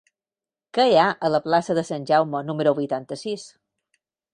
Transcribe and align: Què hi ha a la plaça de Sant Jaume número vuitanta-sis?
Què 0.77 0.85
hi 0.93 0.97
ha 1.01 1.03
a 1.29 1.31
la 1.35 1.41
plaça 1.45 1.77
de 1.81 1.85
Sant 1.93 2.11
Jaume 2.13 2.45
número 2.51 2.77
vuitanta-sis? 2.85 3.51